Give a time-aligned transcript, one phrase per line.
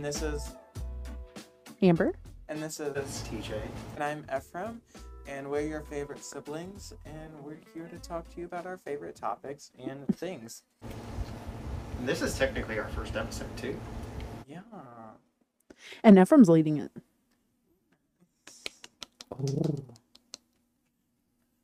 [0.00, 0.52] And this is
[1.82, 2.14] Amber.
[2.48, 3.52] and this is TJ.
[3.96, 4.80] and I'm Ephraim,
[5.28, 9.14] and we're your favorite siblings, and we're here to talk to you about our favorite
[9.14, 10.62] topics and things.
[11.98, 13.78] And this is technically our first episode too.
[14.48, 14.60] Yeah.
[16.02, 16.90] And Ephraim's leading it.
[19.30, 19.76] Oh.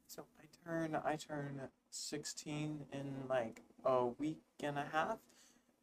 [0.08, 5.20] So I turn I turn 16 in like a week and a half,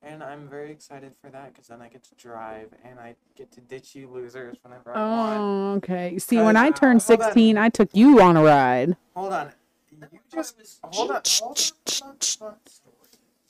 [0.03, 3.51] and I'm very excited for that because then I get to drive and I get
[3.53, 5.41] to ditch you losers whenever I want.
[5.41, 6.17] Oh, okay.
[6.19, 7.27] See, when I Cause, uh, turned hold on.
[7.27, 8.97] 16, I took you on a ride.
[9.15, 9.51] Hold on.
[9.91, 11.21] You just hold on.
[11.41, 11.75] Hold on.
[12.01, 12.55] Hold on.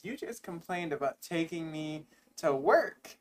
[0.02, 2.04] You just complained about taking me
[2.36, 3.16] to work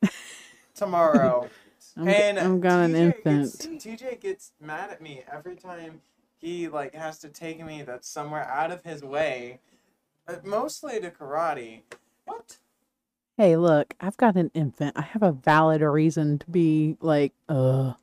[0.76, 1.50] tomorrow.
[1.98, 3.24] I'm, and I'm got an TJ infant.
[3.24, 6.02] Gets, TJ gets mad at me every time
[6.40, 9.60] he like has to take me that's somewhere out of his way,
[10.27, 11.82] uh, mostly to karate.
[12.26, 12.57] What?
[13.37, 14.93] Hey, look, I've got an infant.
[14.95, 17.93] I have a valid reason to be like, uh.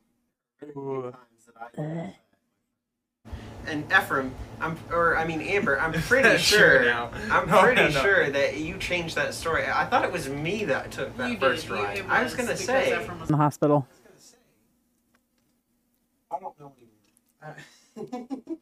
[3.67, 6.85] And Ephraim, I'm or I mean Amber, I'm pretty Sure sure.
[6.85, 7.11] now.
[7.31, 8.03] I'm No, pretty no, no.
[8.03, 9.65] sure that you changed that story.
[9.67, 11.41] I thought it was me that took that You did.
[11.41, 11.99] first You- ride.
[11.99, 13.01] it I was gonna because say.
[13.01, 13.87] Ephraim was- in the hospital.
[16.33, 16.73] I don't know
[18.03, 18.37] anymore.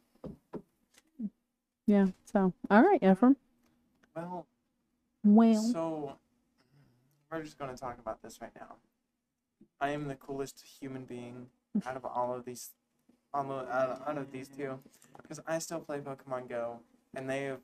[1.87, 2.05] Yeah.
[2.31, 3.35] So, all right, Ephraim.
[4.15, 4.45] well,
[5.23, 6.17] Well, so
[7.31, 8.75] we're just going to talk about this right now.
[9.81, 11.47] I am the coolest human being
[11.85, 12.71] out of all of these,
[13.33, 14.79] all of, out out of these two,
[15.21, 16.79] because I still play Pokemon Go,
[17.15, 17.59] and they have.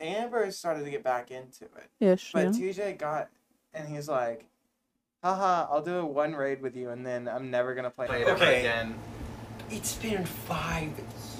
[0.00, 2.32] Amber started to get back into it, ish.
[2.32, 2.70] but Yeah.
[2.70, 3.28] TJ got,
[3.72, 4.44] and he's like,
[5.24, 8.22] "Haha, I'll do a one raid with you, and then I'm never gonna play, Play
[8.22, 8.60] it it okay.
[8.60, 8.94] again."
[9.70, 10.92] It's been five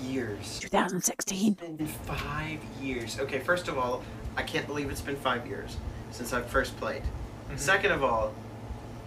[0.03, 0.59] years.
[0.61, 1.53] 2016.
[1.53, 3.21] It's been five years.
[3.21, 4.03] Okay, first of all,
[4.37, 5.77] I can't believe it's been five years
[6.11, 7.03] since I first played.
[7.51, 7.59] Mhm.
[7.59, 8.33] Second of all,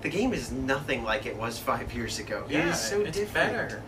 [0.01, 2.45] the game is nothing like it was five years ago.
[2.49, 3.51] it Yeah, is so it's different.
[3.51, 3.81] better.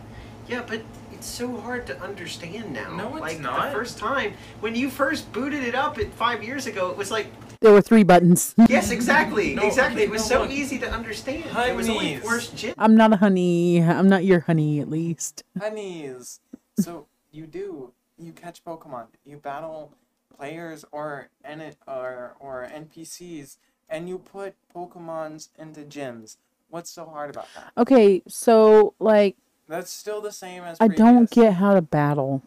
[0.48, 2.96] Yeah, but it's so hard to understand now.
[2.96, 3.66] No, it's like not.
[3.66, 7.10] the first time when you first booted it up at five years ago, it was
[7.10, 7.28] like,
[7.60, 8.54] There were three buttons.
[8.68, 10.02] yes, exactly, No, exactly.
[10.02, 10.50] It was no, so look.
[10.50, 11.44] easy to understand.
[11.44, 12.24] It was only Honeys.
[12.28, 12.74] first gen.
[12.78, 13.82] I'm not a honey.
[13.82, 15.44] I'm not your honey, at least.
[15.60, 16.40] Honeys.
[16.78, 19.92] So you do you catch Pokemon, you battle
[20.36, 23.58] players or N or or NPCs,
[23.90, 26.36] and you put Pokemons into gyms.
[26.70, 27.72] What's so hard about that?
[27.76, 29.36] Okay, so like
[29.68, 32.42] That's still the same as I don't get how to battle.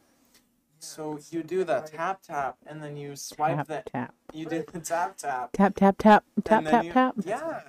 [0.80, 4.64] So you do the tap tap, and then you swipe Tap the tap you do
[4.72, 5.52] the tap tap.
[5.54, 7.16] tap tap tap tap tap you, tap.
[7.26, 7.62] Yeah.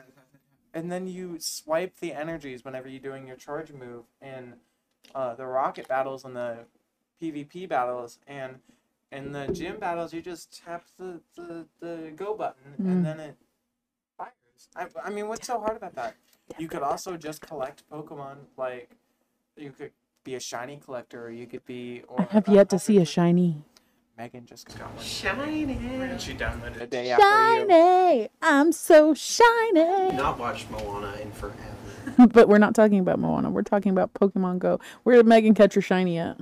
[0.72, 4.54] And then you swipe the energies whenever you're doing your charge move in
[5.14, 6.64] uh, the rocket battles and the
[7.22, 8.56] PvP battles and
[9.12, 12.86] in the gym battles you just tap the, the, the go button Mm.
[12.90, 13.36] and then it.
[14.76, 16.14] I, I mean what's so hard about that?
[16.58, 18.90] You could also just collect Pokemon like
[19.56, 19.92] you could
[20.24, 23.04] be a shiny collector or you could be or I have yet to see a
[23.04, 23.62] shiny.
[24.16, 25.04] Megan just got one.
[25.04, 25.72] Shiny.
[25.74, 27.68] And she downloaded a day after you.
[27.68, 28.28] Shiny!
[28.40, 30.12] I'm so shiny.
[30.16, 31.58] Not watched Moana in forever.
[32.32, 33.50] but we're not talking about Moana.
[33.50, 34.78] We're talking about Pokemon Go.
[35.02, 36.38] Where did Megan catch her shiny at?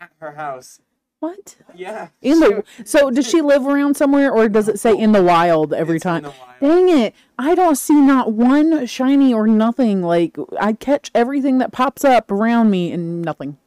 [0.00, 0.80] At her house.
[1.26, 1.56] What?
[1.74, 2.08] Yeah.
[2.22, 5.72] In the so does she live around somewhere or does it say in the wild
[5.74, 6.22] every It's in time?
[6.22, 6.60] the wild.
[6.60, 7.14] Dang it.
[7.38, 10.02] I don't see not one shiny or nothing.
[10.02, 13.58] Like I catch everything that pops up around me and nothing.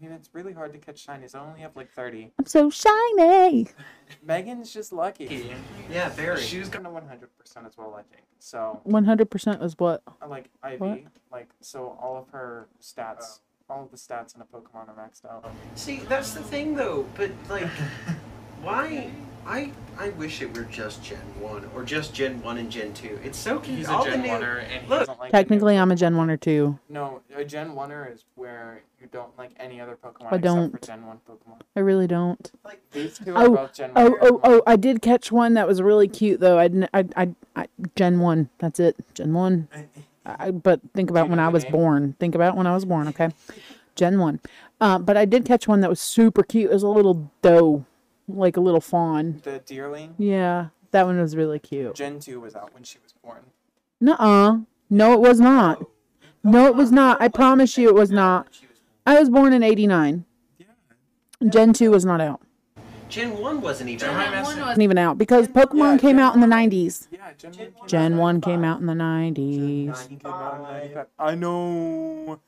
[0.00, 1.34] I mean, it's really hard to catch shinies.
[1.34, 2.32] I only have like 30.
[2.38, 3.68] I'm so shiny.
[4.22, 5.50] Megan's just lucky.
[5.90, 6.40] Yeah, very.
[6.40, 8.24] She was gonna 100% as well, I think.
[8.38, 10.02] So, 100% is what?
[10.22, 10.80] I like IV.
[10.80, 11.00] What?
[11.32, 13.40] Like, so all of her stats,
[13.70, 15.50] all of the stats in a Pokemon are maxed out.
[15.74, 17.06] See, that's the thing though.
[17.16, 17.68] But like,
[18.62, 19.10] why?
[19.46, 23.18] I I wish it were just Gen One or just Gen One and Gen Two.
[23.24, 23.94] It's so confusing.
[23.94, 25.90] He's a Gen the new, 1er, and he Look, doesn't like the new Technically I'm
[25.90, 26.78] a Gen 1 or 2.
[26.90, 30.70] No, a Gen 1er is where you don't like any other Pokemon I don't.
[30.70, 31.60] for Gen 1 Pokemon.
[31.76, 32.50] I really don't.
[32.64, 34.06] like These two are Oh, both Gen 1.
[34.06, 36.58] Oh, oh, oh, I did catch one that was really cute though.
[36.58, 37.66] I didn't I I, I
[37.96, 38.50] Gen 1.
[38.58, 38.96] That's it.
[39.14, 39.68] Gen 1.
[40.28, 42.14] I, but think about when I was born.
[42.20, 43.30] Think about when I was born, okay?
[43.94, 44.40] Gen 1.
[44.80, 46.70] Uh, but I did catch one that was super cute.
[46.70, 47.84] It was a little doe,
[48.28, 49.40] like a little fawn.
[49.42, 50.14] The Deerling.
[50.18, 51.94] Yeah, that one was really cute.
[51.94, 53.40] Gen 2 was out when she was born.
[54.00, 54.58] Nuh-uh.
[54.90, 55.84] No, it was not.
[56.44, 57.20] No, it was not.
[57.20, 58.48] I promise you it was not.
[59.04, 60.24] I was born in 89.
[60.58, 60.66] Yeah.
[61.48, 62.40] Gen 2 was not out.
[63.08, 63.98] Gen One wasn't even.
[64.00, 64.16] Gen out.
[64.16, 66.46] one was- One was Wasn't even out because Pokemon Yeah, came Gen out in the
[66.46, 67.08] 90s.
[67.10, 70.08] Yeah, Gen 1 came out Gen in 1 came out in the 90s.
[70.08, 72.40] Came out I know.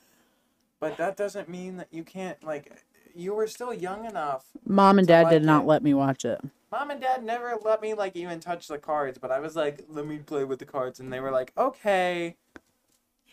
[0.79, 2.85] But that doesn't mean that you can't, like,
[3.15, 4.47] you were still young enough.
[4.65, 5.67] Mom and dad like did not it.
[5.67, 6.41] let me watch it.
[6.73, 9.85] Mom and dad never let me like even touch the cards, but I was like,
[9.89, 12.37] let me play with the cards, and they were like, okay.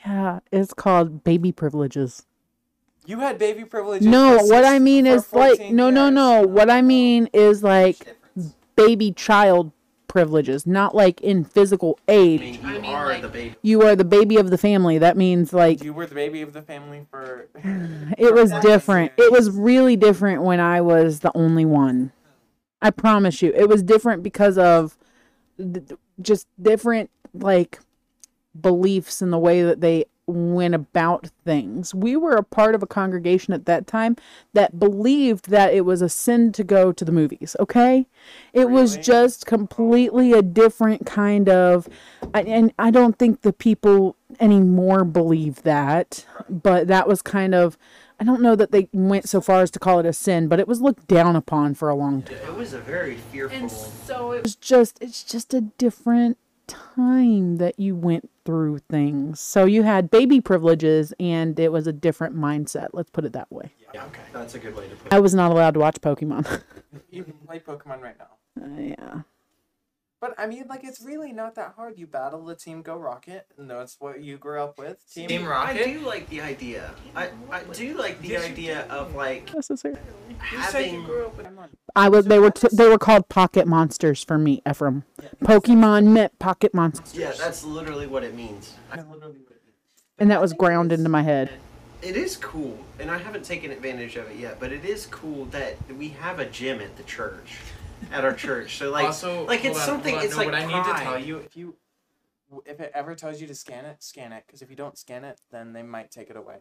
[0.06, 2.26] Yeah, it's called baby privileges.
[3.08, 4.06] You had baby privileges.
[4.06, 6.42] No, what six- I mean is like 14 no, no, no.
[6.46, 7.98] What I um, mean is like
[8.76, 9.72] baby child
[10.10, 12.40] privileges, not like in physical I age.
[12.42, 13.56] mean, you I mean, are like- the baby.
[13.62, 14.98] You are the baby of the family.
[14.98, 17.48] That means like You were the baby of the family for.
[18.18, 19.14] it was That's different.
[19.18, 22.12] It was really different when I was the only one.
[22.82, 23.54] I promise you.
[23.56, 24.98] It was different because of
[25.58, 27.80] th- th- just different like
[28.60, 31.96] beliefs and the way that they went about things.
[31.96, 34.18] We were a part of a congregation at that time
[34.54, 38.08] that believed that it was a sin to go to the movies, okay?
[38.52, 41.88] It was just completely a different kind of
[42.34, 47.78] and I don't think the people anymore believe that, but that was kind of
[48.20, 50.60] I don't know that they went so far as to call it a sin, but
[50.60, 52.36] it was looked down upon for a long time.
[52.36, 53.58] It was a very fearful.
[53.58, 56.38] And so it was just it's just a different
[56.68, 59.42] time that you went through things.
[59.42, 62.88] So you had baby privileges and it was a different mindset.
[62.94, 63.74] Let's put it that way.
[63.94, 64.22] yeah, Okay.
[64.32, 65.14] that's a good way to put it.
[65.14, 66.64] I was not allowed to watch Pokemon.
[67.12, 68.64] You can play Pokemon right now.
[68.64, 69.22] Uh, yeah.
[70.20, 72.00] But I mean, like, it's really not that hard.
[72.00, 74.98] You battle the Team Go Rocket, and that's what you grew up with.
[75.14, 76.92] Team, Team I do like the idea.
[77.16, 79.96] I, I do like the Yes, idea of like Necessary.
[79.96, 81.04] You you having.
[81.04, 81.48] grew up with
[81.96, 85.04] I was they were t- they were called pocket monsters for me, Ephraim.
[85.44, 87.16] Pokemon meant pocket monsters.
[87.16, 88.74] Yeah, that's literally what it means.
[88.90, 89.76] That's literally what it means.
[90.18, 91.52] And that was ground into my head.
[92.02, 94.60] It is cool, and I haven't taken advantage of it yet.
[94.60, 97.58] But it is cool that we have a gym at the church,
[98.12, 98.78] at our church.
[98.78, 100.16] So like, also, like it's on, something.
[100.16, 100.24] on.
[100.24, 101.38] It's no, like what I need to tell you.
[101.38, 101.76] If you,
[102.66, 104.44] if it ever tells you to scan it, scan it.
[104.48, 106.58] Because if you don't scan it, then they might take it away.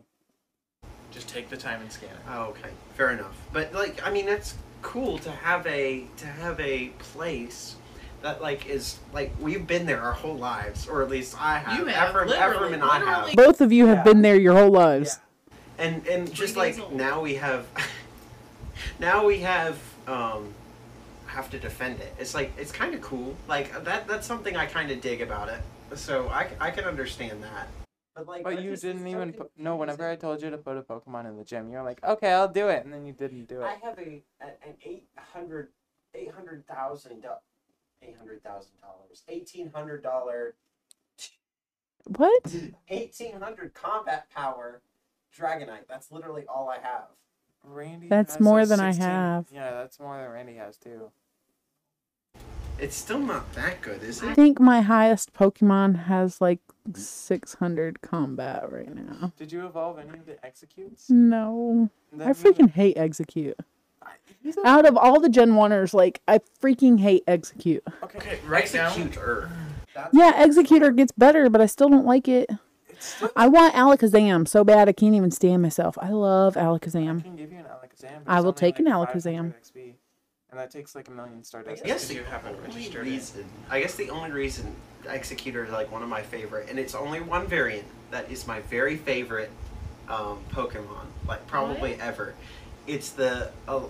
[1.10, 2.16] Just take the time and scan it.
[2.28, 3.36] Oh, okay, fair enough.
[3.52, 7.76] But like, I mean, that's cool to have a to have a place
[8.22, 11.78] that like is like we've been there our whole lives, or at least I have.
[11.78, 13.32] You have, Ephraim, literally, Ephraim and I have.
[13.36, 14.02] Both of you have Yeah.
[14.02, 15.18] been there your whole lives.
[15.78, 16.94] and and just Three days like old.
[16.94, 17.66] now we have
[18.98, 20.52] now we have um
[21.36, 24.64] have to defend it it's like it's kind of cool like that that's something i
[24.64, 25.60] kind of dig about it
[25.94, 27.68] so i, I can understand that
[28.14, 29.76] but like But you just- didn't even so put, no.
[29.76, 32.48] Whenever I told you to put a Pokemon in the gym, you're like, okay, I'll
[32.48, 33.64] do it, and then you didn't do it.
[33.64, 35.68] i have a, a an 800
[36.14, 37.22] 800000
[38.02, 40.54] eight hundred thousand dollars eighteen hundred dollar
[42.04, 42.54] What?
[42.88, 44.80] eighteen hundred combat power
[45.38, 47.08] dragonite that's literally all i have
[47.68, 48.08] Randy.
[48.08, 49.46] That's has more a than I have.
[49.52, 51.10] Yeah, that's more than Randy has too.
[52.78, 54.28] It's still not that good is it?
[54.28, 56.60] I think my highest Pokemon has like
[56.94, 59.32] 600 combat right now.
[59.38, 61.08] Did you evolve any of the Exeggcutes?
[61.10, 61.88] No.
[62.12, 63.54] Then I freaking hate Exeggcute.
[64.02, 64.08] I-
[64.44, 67.80] a- Out of all the Gen 1ers, like, I freaking hate Exeggcute.
[68.02, 68.18] okay.
[68.18, 68.90] Okay, right now.
[68.90, 69.50] Exeggutor
[69.94, 72.50] That's, Yeah, Exeggutor gets better, but I still don't like it.
[72.98, 75.98] Still, I want Alakazam so bad I can't even stand myself.
[76.00, 77.22] I love I Alakazam.
[77.22, 78.22] can give you an Alakazam.
[78.26, 79.54] I will only take an Alakazam.
[79.54, 79.94] XP,
[80.56, 81.84] and that takes like a million I Stardust.
[81.84, 84.74] guess the you haven't only registered reason, I guess the only reason
[85.04, 88.60] Exeggutor is like one of my favorite, and it's only one variant that is my
[88.60, 89.50] very favorite
[90.08, 92.34] um, Pokemon, like probably ever.
[92.86, 93.80] It's the uh,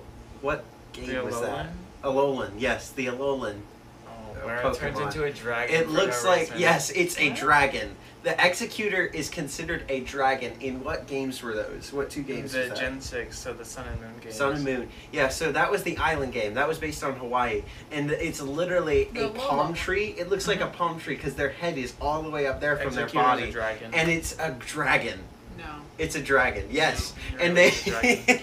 [0.41, 1.69] what game The was that?
[2.03, 2.49] Alolan?
[2.49, 3.61] Alolan, yes, the Alolan.
[4.07, 4.11] Oh,
[4.45, 4.73] where Pokemon.
[4.75, 5.75] it turns into a dragon.
[5.75, 6.59] It for looks no like reason.
[6.59, 7.95] yes, it's a dragon.
[8.27, 10.53] The Exeggutor is considered a dragon.
[10.61, 11.93] In what games were those?
[11.93, 12.51] What two games?
[12.55, 12.79] The was that?
[12.79, 14.35] Gen Six, so the Sun and Moon games.
[14.35, 14.89] Sun and Moon.
[15.13, 16.55] Yeah, so that was the island game.
[16.55, 17.63] That was based on Hawaii.
[17.93, 20.07] And it's literally The a palm tree.
[20.19, 22.77] It looks like a palm tree because their head is all the way up there
[22.77, 23.51] from their Exeggutor's a body.
[23.53, 23.95] dragon.
[23.95, 25.21] And it's a dragon.
[25.57, 25.65] No.
[25.97, 27.15] It's a dragon, yes.
[27.31, 27.69] You're And they.
[27.69, 27.71] a.
[28.29, 28.43] Isn't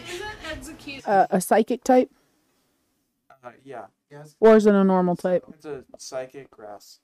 [0.80, 1.06] Exeggcute?
[1.06, 2.10] Uh, a psychic type,
[3.44, 3.88] Uh, yeah.
[4.10, 4.36] Yes.
[4.40, 5.44] or is it a normal type?
[5.50, 7.00] It's a psychic grass,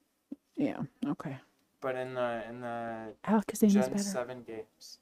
[0.56, 1.40] Yeah, okay.
[1.82, 3.98] But in the in the Alakazam is Gen better.
[4.04, 5.00] seven games.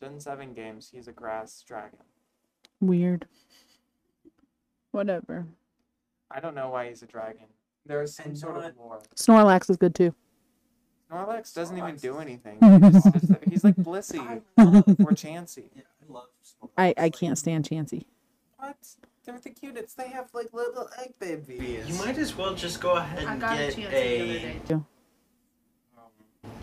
[0.00, 1.98] Gen seven games, he's a grass dragon.
[2.80, 3.26] Weird.
[4.90, 5.46] Whatever.
[6.30, 7.46] I don't know why he's a dragon.
[7.86, 9.02] There's some And sort not- of lore.
[9.16, 10.14] Snorlax is good too.
[11.10, 12.56] Snorlax doesn't even do anything.
[12.82, 14.18] He's, just- just- he's like Blissey
[14.58, 15.64] or Chansey.
[15.74, 16.28] Yeah, I love
[16.78, 18.06] I, I can't stand Chansey.
[18.56, 18.76] What?
[19.24, 19.96] They're the cutest.
[19.98, 21.86] They have like little egg babies.
[21.86, 23.96] You might as well just go ahead I and got a get chance the other
[23.96, 23.98] a
[24.66, 24.80] day.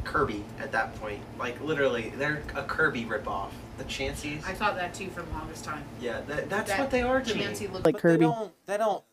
[0.03, 1.21] Kirby at that point.
[1.37, 3.49] Like, literally, they're a Kirby ripoff.
[3.77, 4.43] The Chanseys.
[4.45, 5.83] I thought that too for the longest time.
[6.01, 7.43] Yeah, that, that's That what they are to me.
[7.43, 8.25] Chansey looked Like but Kirby.
[8.25, 8.51] They don't.
[8.65, 9.03] They don't.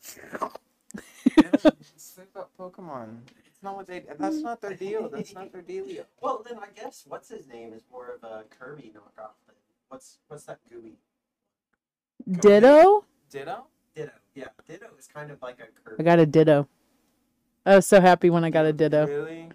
[1.36, 3.18] they don't slip up Pokemon.
[3.46, 4.02] It's not what they.
[4.18, 5.08] That's not their deal.
[5.08, 6.04] That's not their dealio.
[6.20, 9.34] Well, then I guess what's his name is more of a Kirby knockoff.
[9.46, 9.56] Then
[9.88, 10.98] what's what's that gooey?
[12.28, 13.04] Ditto.
[13.30, 13.66] Ditto.
[13.94, 14.10] Ditto.
[14.34, 15.96] Yeah, Ditto is kind of like a curve.
[15.98, 16.68] I got a Ditto.
[17.64, 19.06] I was so happy when I got a Ditto.
[19.06, 19.48] Really?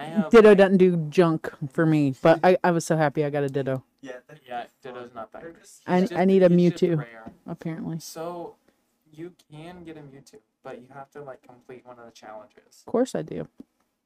[0.00, 0.30] I have.
[0.30, 3.48] Ditto doesn't do junk for me, but I, I was so happy I got a
[3.48, 3.84] Ditto.
[4.00, 5.60] Yeah, they're Yeah, Ditto's not that They're good.
[5.60, 6.98] just- I- He's just- need a he's just Mewtwo.
[6.98, 7.32] rare.
[7.46, 8.54] Apparently, of So,
[9.12, 12.82] you can get a Mewtwo, but you have to like complete one of the challenges.
[12.86, 13.46] Of course I do.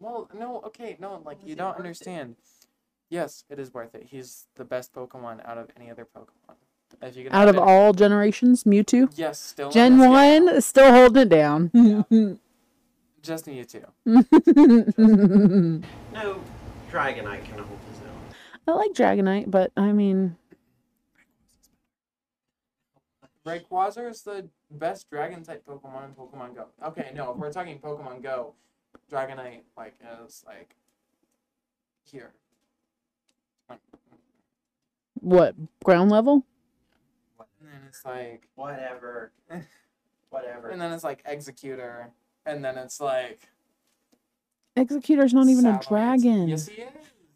[0.00, 1.78] Well, no, okay, no, like you don't worth it?
[1.80, 2.36] understand.
[3.08, 4.08] Yes, it is worth it.
[4.10, 6.56] He's the best Pokemon out of any other Pokemon.
[7.02, 9.12] If you can Out have of it- all generations, Mewtwo.
[9.16, 11.70] yes, still on Gen this one is still holding it down.
[13.24, 13.90] just Mewtwo.
[16.12, 16.40] No,
[16.90, 18.34] Dragonite can hold his own.
[18.68, 20.36] I like Dragonite, but I mean,
[23.46, 26.66] Rayquaza is the best Dragon type Pokemon in Pokemon Go.
[26.86, 28.54] Okay, no, if we're talking Pokemon Go,
[29.10, 29.94] Dragonite like
[30.26, 30.76] is like
[32.04, 32.32] here.
[33.68, 33.80] Like,
[35.14, 35.54] what
[35.84, 36.44] ground level?
[37.38, 39.32] and then it's like, Whatever.
[40.30, 40.68] Whatever.
[40.70, 42.08] and then it's like Exeggutor,
[42.46, 43.38] and then it's like
[44.76, 45.88] Exeggutor's not even a Salamence.
[45.88, 46.48] dragon.
[46.48, 46.88] Yes, he is.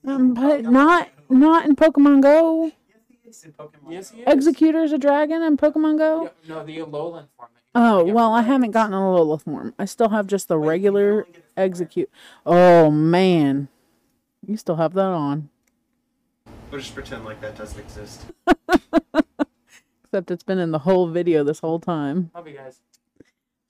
[0.07, 2.65] Um, but not not in Pokemon Go.
[2.65, 2.73] Yes,
[3.09, 4.17] he is in Pokemon Yes, Go.
[4.17, 4.29] he is.
[4.49, 6.25] Exeggutor's a dragon in Pokemon Go.
[6.47, 7.49] Yeah, no, the Alolan form.
[7.55, 9.75] that you Oh get well, from I haven't gotten a Alola form.
[9.79, 12.09] I still have just the Wait, regular only get it from Exeggcute.
[12.47, 13.69] Oh man,
[14.47, 15.49] you still have that on.
[16.71, 18.25] We'll just pretend like that doesn't exist.
[20.05, 22.31] Except it's been in the whole video this whole time.
[22.35, 22.81] Love you guys.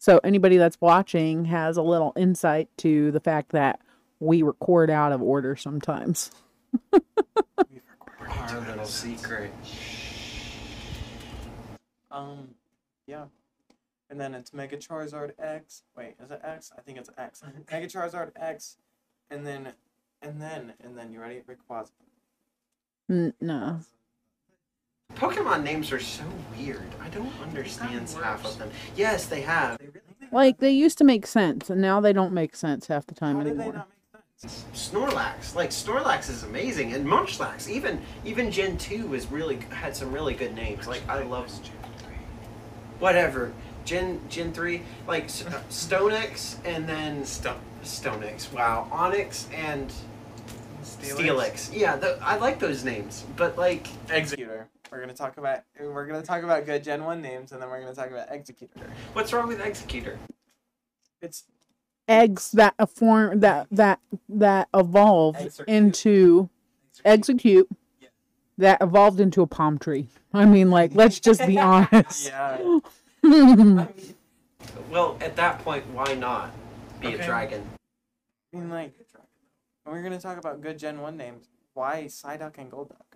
[0.09, 3.79] So anybody that's watching has a little insight to the fact that
[4.21, 6.31] we record out of order sometimes.
[6.95, 9.53] Our little secret.
[12.11, 12.49] Um,
[13.07, 13.27] yeah.
[14.09, 15.83] And then it's Mega Charizard X.
[15.95, 16.73] Wait, is it X?
[16.79, 17.43] I think it's X.
[17.71, 18.79] Mega Charizard X,
[19.31, 19.75] and then,
[20.23, 21.43] and then, and then you ready?
[21.47, 21.91] Rayquaza.
[23.11, 23.81] N- no.
[25.19, 26.23] Pokemon names are so
[26.57, 26.83] weird.
[27.03, 28.71] I don't understand half of them.
[28.97, 29.79] Yes, they have.
[29.79, 33.07] They really Like they used to make sense, and now they don't make sense half
[33.07, 33.73] the time How did they anymore.
[33.75, 34.65] not make sense?
[34.73, 40.13] Snorlax, like Snorlax is amazing, and Munchlax, even even Gen two was really had some
[40.13, 40.87] really good names.
[40.87, 42.15] Like I love Gen three,
[43.01, 43.53] whatever
[43.85, 45.27] Gen Gen three, like uh,
[45.71, 47.59] Stonex, and then Stop.
[47.83, 48.53] Stonex.
[48.53, 49.91] Wow, Onix and
[50.83, 51.17] Steelix.
[51.17, 51.71] Steelix.
[51.73, 54.65] Yeah, tho- I like those names, but like Exeggutor.
[54.91, 57.81] We're gonna talk about we're gonna talk about good Gen One names, and then we're
[57.81, 58.89] gonna talk about Exeggutor.
[59.13, 60.17] what's wrong with Exeggutor?
[61.21, 61.45] It's
[62.07, 65.77] Eggs that a form that that that evolved Eggs are cute.
[65.77, 66.51] into
[67.05, 67.67] Exeggcute
[68.01, 68.09] Yeah.
[68.57, 70.09] that evolved into a palm tree.
[70.33, 72.27] I mean, like let's just be honest.
[72.29, 72.79] yeah.
[74.91, 76.51] Well, at that point, why not
[77.01, 77.63] be a dragon?
[78.53, 78.95] I mean, like,
[79.85, 81.47] we're gonna talk about good Gen One names.
[81.75, 83.08] Why Psyduck and Golduck?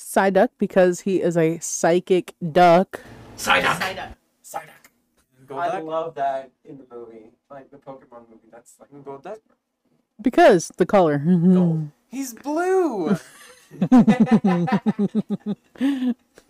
[0.00, 3.00] Psyduck because he is a psychic duck.
[3.36, 3.78] Psyduck.
[3.78, 4.14] Psyduck.
[4.42, 4.80] Psyduck.
[5.52, 8.48] I love that in the movie, like the Pokemon movie.
[8.50, 9.40] That's like Golduck.
[10.20, 11.18] Because the color.
[11.18, 11.90] Gold.
[12.08, 13.16] He's blue.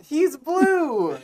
[0.03, 1.17] He's blue.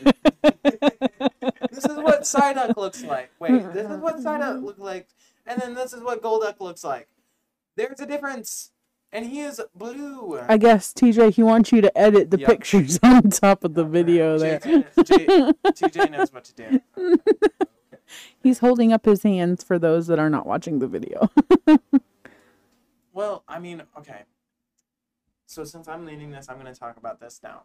[0.43, 3.31] this is what Psyduck looks like.
[3.39, 5.07] Wait, this is what Psyduck looks like,
[5.45, 7.07] and then this is what Golduck looks like.
[7.77, 8.71] There's a difference,
[9.11, 10.39] and he is blue.
[10.47, 12.49] I guess TJ, he wants you to edit the Yep.
[12.49, 14.59] pictures on top of the oh, video there.
[14.59, 15.27] JJ, J-
[15.71, 16.81] TJ knows what to do.
[18.41, 21.29] He's holding up his hands for those that are not watching the video.
[23.13, 24.25] Well, I mean, okay.
[25.47, 27.63] So since I'm leading this, I'm going to talk about this now.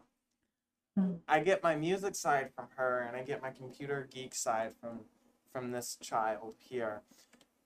[1.27, 5.01] I get my music side from her, and I get my computer geek side from
[5.51, 7.01] from this child here,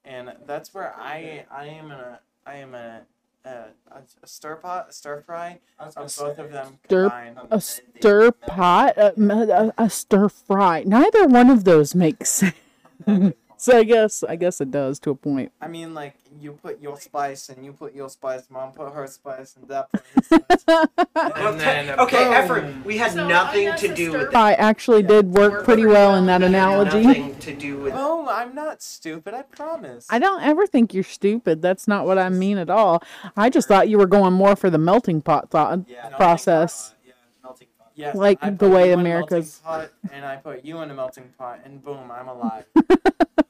[0.03, 3.03] and that's where I I am a I am a
[3.47, 7.39] a, a, a stir pot a stir fry of both of them Stir- combined.
[7.51, 10.83] a stir pot, a, a, a stir fry.
[10.85, 12.29] Neither one of those makes
[13.05, 13.33] sense.
[13.57, 15.51] So I guess I guess it does to a point.
[15.61, 18.43] I mean, like you put your spice and you put your spice.
[18.49, 20.63] Mom put her spice, and Dad put his spice.
[20.67, 22.43] Well, And then okay, boom.
[22.43, 26.15] Ephraim, we had So, nothing to do stir with I actually did work pretty well
[26.15, 27.01] in that analogy.
[27.03, 27.93] Nothing to do with.
[27.95, 29.33] oh, I'm not stupid.
[29.33, 30.05] I promise.
[30.09, 31.61] I don't ever think you're stupid.
[31.61, 33.01] That's not what I mean at all.
[33.35, 36.93] I just thought you were going more for the melting pot thought Yeah, process.
[37.05, 37.91] Yeah, melting pot.
[37.95, 40.79] Yes, Like I the way you in a America's- melting pot, and I put you
[40.81, 42.65] in a melting pot, and boom, I'm alive.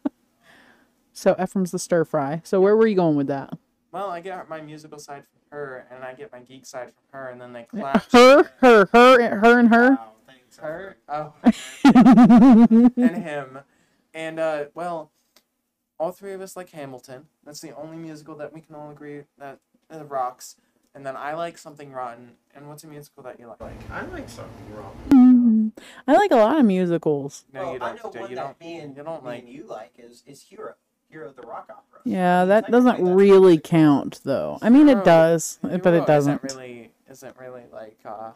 [1.17, 2.41] So Ephraim's the stir fry.
[2.43, 3.57] So where were you going with that?
[3.91, 7.19] well, I get my musical side from her, and I get my geek side from
[7.19, 8.05] her, and then they clash.
[8.11, 9.89] Her, her, her, her, and her.
[9.91, 10.57] Wow, thanks.
[10.57, 11.33] Her, oh,
[11.83, 13.59] and him,
[14.13, 15.09] and uh, well,
[15.99, 17.25] all three of us like Hamilton.
[17.43, 19.57] That's the only musical that we can all agree that
[19.91, 20.55] uh, rocks.
[20.93, 22.33] and then I like something rotten.
[22.53, 23.59] And what's a musical that you like?
[23.61, 24.95] Like I like something wrong.
[25.09, 25.71] Mhm.
[26.07, 27.45] I like a lot of musicals.
[27.53, 27.95] No, well, you don't.
[28.03, 28.19] know Joe.
[28.21, 28.59] one you that don't.
[28.59, 30.75] me and you don't me like- and you like is is Hero,
[31.09, 32.01] Hero the Rock Opera.
[32.03, 34.59] Yeah, that Technically, doesn't that's really count though.
[34.61, 36.43] I mean, Hero- it does, but it doesn't.
[36.43, 37.97] Isn't really isn't really like.
[38.05, 38.31] uh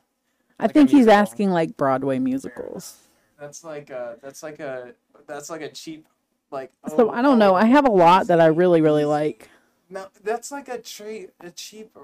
[0.59, 2.97] I like a think he's asking like Broadway musicals.
[3.39, 4.17] That's like a.
[4.21, 4.93] That's like a.
[5.27, 6.05] That's like a cheap.
[6.51, 6.71] Like.
[6.87, 7.53] So oh, I don't know.
[7.53, 9.49] oh, I have a lot that I really, really like.
[9.89, 11.97] No, that's like a tra- a cheap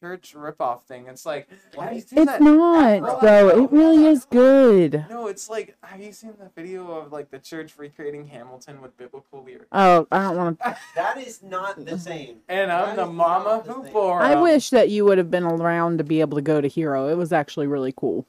[0.00, 1.06] church ripoff thing.
[1.08, 1.48] It's like.
[1.78, 2.40] Have you seen It's that?
[2.42, 3.48] not Afro- though.
[3.64, 5.04] It really is good.
[5.10, 5.76] No, it's like.
[5.82, 9.66] Have you seen the video of like the church recreating Hamilton with biblical lyrics?
[9.72, 10.76] Oh, I don't want to.
[10.94, 12.38] That is not the same.
[12.48, 13.92] And I'm That the mama not the who same.
[13.92, 14.42] bore I 'em.
[14.42, 17.08] wish that you would have been around to be able to go to Hero.
[17.08, 18.26] It was actually really cool.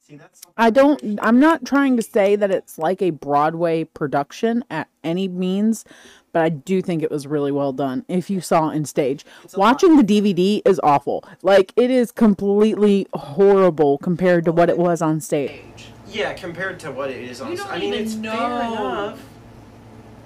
[0.00, 1.18] See, that's I don't.
[1.22, 5.84] I'm not trying to say that it's like a Broadway production at any means,
[6.32, 8.04] but I do think it was really well done.
[8.08, 9.72] If you saw it in stage, It's lot.
[9.72, 11.24] watching the DVD is awful.
[11.42, 15.88] Like it is completely horrible compared to what it was on stage.
[16.08, 17.50] Yeah, compared to what it is on.
[17.52, 18.30] You don't I mean, even it's know.
[18.32, 19.22] fair enough.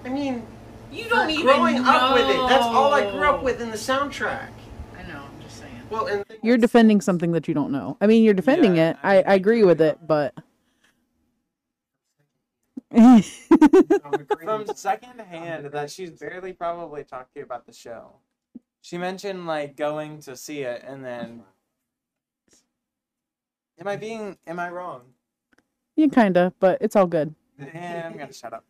[0.04, 0.42] I mean,
[0.92, 2.48] You don't even growing up with it.
[2.48, 4.48] That's all I grew up with in the soundtrack.
[4.98, 5.20] I know.
[5.20, 5.72] I'm just saying.
[5.90, 7.96] Well, and You're defending something that you don't know.
[8.00, 8.96] I mean, you're defending Yeah, it.
[9.02, 10.34] I I, I agree with it, but.
[14.04, 14.44] I'm agreeing.
[14.44, 18.16] from second hand that she's barely probably talked to you about the show.
[18.82, 21.42] She mentioned like going to see it, and then
[23.80, 25.02] am I being am I wrong?
[25.96, 27.34] yeah, kinda, but it's all good.
[27.60, 28.64] I'm gonna shut up.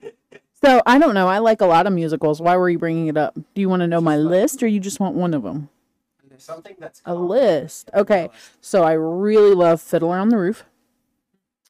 [0.63, 1.29] So I don't know.
[1.29, 2.41] I like a lot of musicals.
[2.41, 3.35] Why were you bringing it up?
[3.35, 5.69] Do you want to know my list, or you just want one of them?
[6.39, 7.91] something that's A list.
[7.95, 8.29] Okay.
[8.61, 10.65] So I really love Fiddler on the Roof,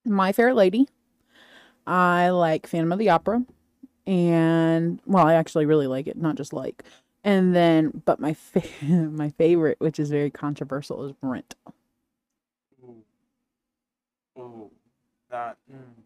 [0.04, 0.88] My Fair Lady.
[1.86, 3.44] I like Phantom of the Opera,
[4.06, 6.84] and well, I actually really like it, not just like.
[7.24, 11.54] And then, but my fa- my favorite, which is very controversial, is Rent.
[12.82, 13.02] Ooh.
[14.38, 14.70] Ooh.
[15.30, 15.56] That.
[15.72, 16.02] Mm.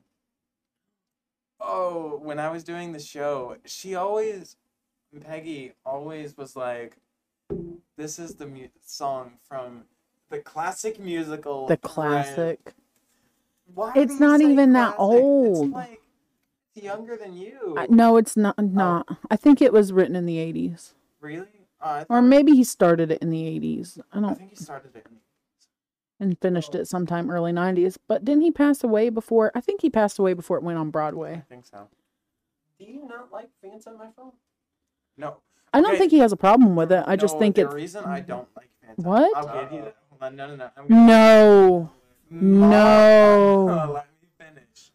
[1.60, 4.56] Oh, when I was doing the show, she always,
[5.20, 6.96] Peggy always was like,
[7.96, 9.84] "This is the mu- song from
[10.30, 12.74] the classic musical." The Rent."
[13.74, 15.22] Why It's not even that classic?
[15.22, 15.66] old.
[15.66, 16.00] It's like
[16.74, 17.74] younger than you.
[17.76, 18.58] I, no, it's not.
[18.62, 19.06] Not.
[19.30, 21.46] I think it was written in the eighties, Really?
[21.80, 23.98] Uh, or maybe he started it in the eighties.
[24.12, 25.06] I don't I think he started it.
[25.10, 25.18] In,
[26.20, 27.98] and finished it sometime early nineties.
[28.08, 29.52] But didn't he pass away before?
[29.54, 31.88] I think he passed away before it went on broadway I think so.
[32.78, 34.32] Do you not like fans on my phone?
[35.16, 35.36] No.
[35.72, 35.98] I don't Okay.
[35.98, 37.04] think he has a problem with it.
[37.06, 39.04] I just no, think the it's reason I don't like Phantom.
[39.04, 39.36] What?
[39.36, 40.34] I'll give you that.
[40.34, 40.70] No, no, no.
[40.76, 41.90] I'm no.
[42.30, 43.90] Mom- No.
[43.94, 44.92] Let me finish.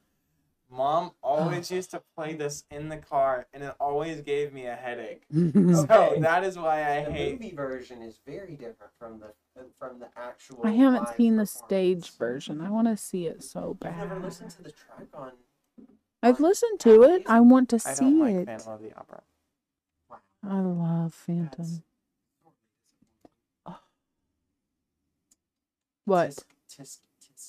[0.70, 4.76] Mom always used to play this in the car, and it always gave me a
[4.76, 5.24] headache.
[5.34, 6.20] So Okay.
[6.20, 7.34] that is why I the hate.
[7.42, 9.34] movie version is very different from the
[9.80, 10.62] from the actual.
[10.66, 12.60] I haven't live seen the stage version.
[12.62, 14.24] I want to see it so You've never bad.
[14.24, 15.32] listened to the track on.
[16.24, 17.24] I've listened to it.
[17.28, 18.46] I want to I don't see like it.
[18.48, 19.22] Phantom of the Opera.
[20.10, 20.18] Wow.
[20.44, 21.84] I love That's Phantom.
[26.06, 26.30] What?
[26.32, 27.00] Tisk, tisk, tisk.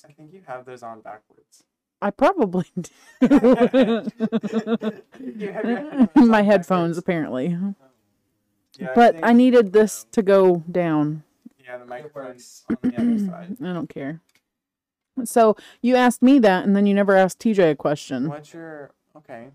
[0.07, 1.63] I think you have those on backwards.
[2.01, 2.89] I probably do.
[3.21, 3.29] You
[5.51, 6.99] headphones My headphones, backwards.
[6.99, 7.57] apparently.
[7.59, 7.75] Oh,
[8.77, 11.23] yeah, But think- I needed this to go down.
[11.63, 13.57] Yeah, the microphone's on the other side.
[13.63, 14.21] I don't care.
[15.23, 18.27] So you asked me that, and then you never asked TJ a question.
[18.29, 19.47] What's your okay?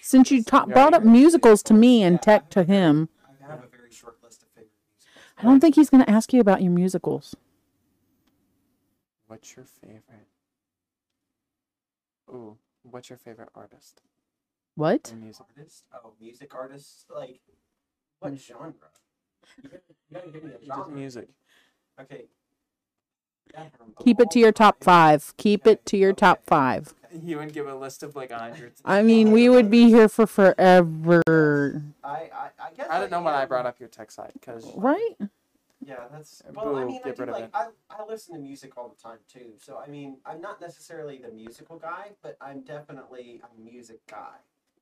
[0.00, 3.76] Since you ta- brought up musicals to me and tech to him, I have a
[3.76, 5.38] very short list of favorite musicals.
[5.38, 7.34] I don't think he's going to ask you about your musicals.
[9.26, 10.28] What's your favorite?
[12.30, 14.02] Ooh, what's your favorite artist
[14.74, 15.10] What?
[15.12, 15.46] in music?
[15.56, 15.84] Artist?
[15.92, 17.06] Oh, music artist.
[17.14, 17.40] Like,
[18.20, 18.36] what Hmm.
[18.36, 18.72] genre?
[19.62, 20.94] You gotta, you gotta give me a Just genre.
[20.94, 21.28] music.
[22.00, 22.24] Okay.
[23.54, 23.64] Yeah,
[24.04, 25.32] Keep it to your top five.
[25.36, 26.94] Keep it to your top five.
[27.12, 28.72] You would give a list of like a hundred.
[28.84, 31.22] I mean, we would be here for forever.
[32.02, 32.86] I, I, I guess.
[32.90, 35.14] I don't know when I brought up your tech side because Right?
[35.86, 36.42] Yeah, that's.
[36.52, 37.44] Well, I boo, mean, I get do of like.
[37.44, 37.50] it.
[37.54, 39.52] I, I listen to music all the time too.
[39.58, 44.34] So I mean, I'm not necessarily the musical guy, but I'm definitely a music guy.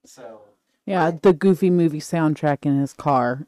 [0.04, 0.40] So.
[0.86, 3.46] Yeah, the Goofy movie soundtrack in his car.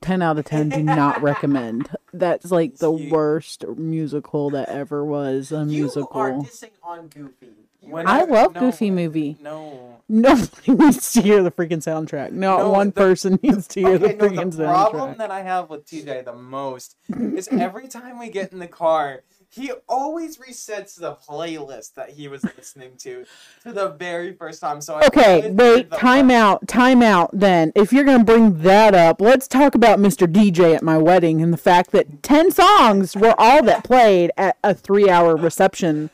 [0.00, 1.90] 10 out of 10 do not recommend.
[2.14, 6.20] That's like the You- worst musical that ever was a You are musical.
[6.42, 7.52] dissing on Goofy.
[7.82, 9.36] When I love no, Goofy movie.
[9.42, 10.00] No.
[10.08, 12.32] Nobody needs to hear the freaking soundtrack.
[12.32, 14.56] Not No, one the- person needs to hear Okay, the no, soundtrack.
[14.56, 18.58] the problem that I have with TJ the most is every time we get in
[18.58, 23.24] the car, he always resets the playlist that he was listening to
[23.64, 24.80] to the very first time.
[24.80, 27.72] So I Okay, wait, the time first- out, time out then.
[27.74, 30.26] If you're going to bring that up, let's talk about Mr.
[30.30, 34.56] DJ at my wedding and the fact that 10 songs were all that played at
[34.64, 36.10] a three hour reception.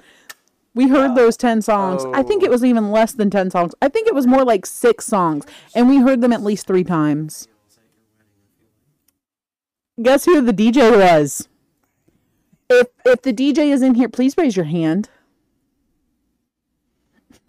[0.78, 2.04] We heard those 10 songs.
[2.14, 2.52] I think it Oh.
[2.52, 3.74] was even less than 10 songs.
[3.82, 6.84] I think it was more like six songs, and we heard them at least three
[6.84, 7.48] times.
[10.00, 11.48] Guess who the DJ was?
[12.70, 15.08] If if the DJ is in here, please raise your hand.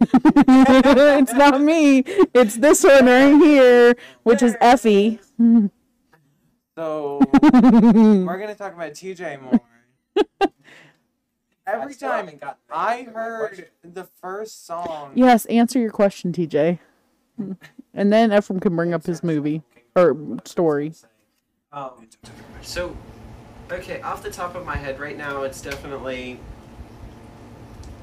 [0.00, 2.02] it's not me.
[2.34, 5.20] It's this one right here, which is Effie.
[6.76, 9.60] So we're gonna talk about TJ more.
[11.66, 16.78] Every still time haven't I heard the first song, Yes, answer your question, TJ.
[17.94, 19.62] And then Ephraim can bring up his movie
[19.96, 20.92] or story.
[21.72, 22.08] Um,
[22.62, 22.96] so,
[23.70, 26.38] okay, off the top of my head right now, it's definitely.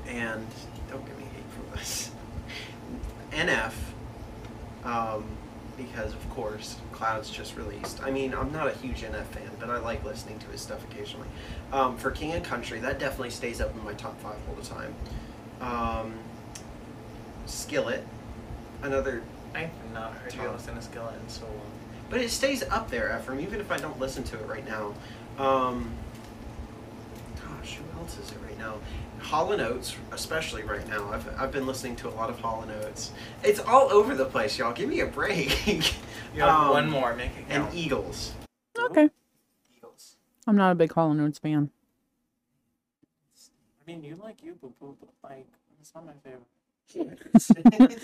[0.07, 0.47] And
[0.89, 2.11] don't give me hate for this.
[3.31, 3.73] NF.
[4.83, 5.36] Um,
[5.77, 8.01] because, of course, Cloud's just released.
[8.03, 10.83] I mean, I'm not a huge NF fan, but I like listening to his stuff
[10.91, 11.27] occasionally.
[11.71, 14.65] Um, for King and Country, that definitely stays up in my top five all the
[14.65, 14.95] time.
[15.61, 16.13] Um,
[17.45, 18.05] Skillet.
[18.83, 19.23] Another
[19.55, 20.53] I've not heard you Tom.
[20.53, 21.71] listen to Skillet in so long.
[22.09, 24.93] But it stays up there, Ephraim, even if I don't listen to it right now.
[25.43, 25.91] Um,
[27.35, 28.75] gosh, who else is it right now?
[29.27, 31.11] Hall and Oates, especially right now.
[31.11, 33.11] I've, I've been listening to a lot of Hall and Oates.
[33.43, 34.71] It's all over the place, y'all.
[34.71, 35.67] Give me a break.
[36.35, 37.67] You Um, one more, make it and.
[37.73, 38.33] Eagles.
[38.77, 39.09] Okay.
[39.75, 40.17] Eagles.
[40.45, 41.71] I'm not a big Hall and Oates fan.
[43.35, 45.47] I mean, you like you, boo boo, but like,
[45.81, 46.47] it's not my favorite.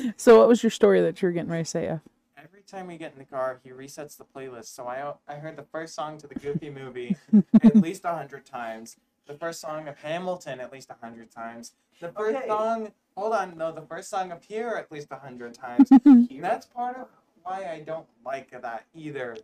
[0.18, 1.88] So what was your story that you were getting ready to say?
[1.88, 2.00] F?
[2.38, 4.74] Every time we get in the car, he resets the playlist.
[4.74, 7.16] So I I heard the first song to the Goofy movie
[7.62, 8.98] at least a hundred times.
[9.26, 11.74] The first song of Hamilton at least a hundred times.
[12.02, 12.48] The first Okay.
[12.48, 15.90] song, hold on, no, the first song of Here at least a hundred times.
[16.42, 17.08] That's part of
[17.44, 19.34] why I don't like that either.
[19.34, 19.42] Is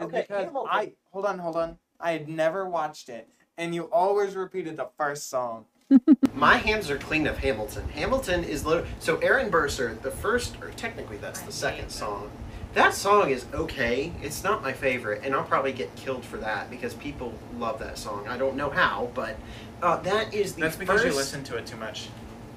[0.00, 0.70] Okay, because Hamilton.
[0.72, 1.78] I hold on, hold on.
[2.00, 5.66] I had never watched it, and you always repeated the first song.
[6.34, 7.88] My hands are clean of Hamilton.
[7.90, 12.30] Hamilton is literally so Aaron Burr, Sir, the first, or technically that's the second song.
[12.76, 14.12] That song is okay.
[14.22, 17.96] It's not my favorite, and I'll probably get killed for that because people love that
[17.96, 18.28] song.
[18.28, 19.36] I don't know how, but
[19.80, 21.10] uh, that is the That's because first.
[21.14, 22.10] you listen to it too much.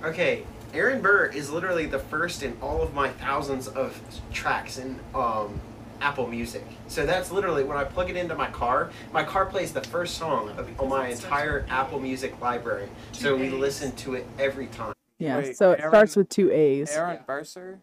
[0.03, 3.97] Okay, Aaron Burr is literally the first in all of my thousands of
[4.33, 5.61] tracks in um,
[6.01, 6.65] Apple Music.
[6.89, 10.17] So that's literally when I plug it into my car, my car plays the first
[10.17, 12.89] song of on my entire Apple Music library.
[13.13, 14.93] So we listen to it every time.
[15.17, 15.37] Yeah.
[15.37, 16.91] Wait, so it Aaron- starts with two A's.
[16.91, 17.79] Aaron Burr, Sir.